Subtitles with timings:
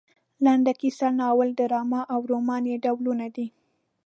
[0.45, 3.47] لنډه کیسه ناول ډرامه او رومان یې ډولونه دي.